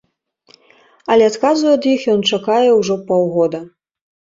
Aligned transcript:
Але 1.13 1.23
адказу 1.33 1.65
ад 1.75 1.87
іх 1.95 2.01
ён 2.17 2.21
чакае 2.33 2.67
ўжо 2.81 3.03
паўгода. 3.09 3.67